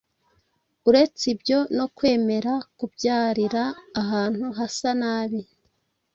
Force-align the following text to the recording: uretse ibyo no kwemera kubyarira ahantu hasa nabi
uretse 0.89 1.23
ibyo 1.33 1.59
no 1.77 1.85
kwemera 1.97 2.53
kubyarira 2.77 3.63
ahantu 4.01 4.45
hasa 4.57 4.89
nabi 5.01 5.39